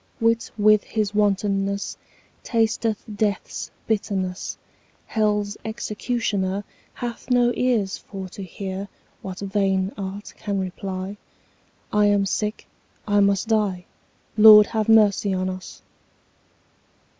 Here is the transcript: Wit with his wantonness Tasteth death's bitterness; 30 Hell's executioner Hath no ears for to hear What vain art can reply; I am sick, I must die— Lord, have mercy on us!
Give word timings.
Wit 0.19 0.49
with 0.57 0.81
his 0.83 1.13
wantonness 1.13 1.95
Tasteth 2.43 3.03
death's 3.17 3.69
bitterness; 3.85 4.57
30 5.05 5.05
Hell's 5.05 5.57
executioner 5.63 6.63
Hath 6.95 7.29
no 7.29 7.53
ears 7.53 7.99
for 7.99 8.27
to 8.29 8.41
hear 8.41 8.87
What 9.21 9.41
vain 9.41 9.91
art 9.99 10.33
can 10.35 10.59
reply; 10.59 11.17
I 11.93 12.07
am 12.07 12.25
sick, 12.25 12.65
I 13.07 13.19
must 13.19 13.47
die— 13.49 13.85
Lord, 14.37 14.65
have 14.65 14.89
mercy 14.89 15.35
on 15.35 15.51
us! 15.51 15.83